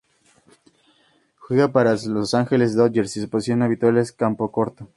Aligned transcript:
Juega 1.37 1.71
para 1.71 1.93
Los 2.07 2.33
Ángeles 2.33 2.75
Dodgers 2.75 3.15
y 3.17 3.21
su 3.21 3.29
posición 3.29 3.61
habitual 3.61 3.99
es 3.99 4.11
campocorto. 4.11 4.87